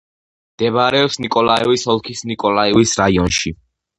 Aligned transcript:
მდებარეობს 0.53 1.17
ნიკოლაევის 1.25 1.85
ოლქის 1.95 2.25
ნიკოლაევის 2.31 2.97
რაიონში. 3.03 3.55